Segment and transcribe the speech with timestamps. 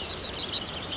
[0.00, 0.89] you